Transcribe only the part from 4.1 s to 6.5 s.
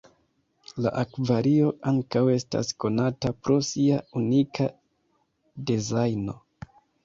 unika dezajno.